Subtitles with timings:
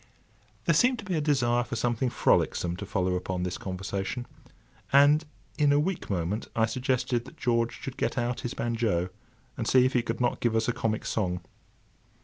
[0.65, 4.25] There seemed to be a desire for something frolicksome to follow upon this conversation,
[4.91, 5.25] and
[5.59, 9.09] in a weak moment I suggested that George should get out his banjo,
[9.57, 11.41] and see if he could not give us a comic song.